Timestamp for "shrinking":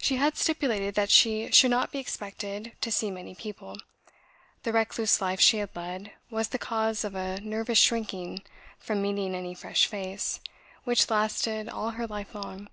7.78-8.44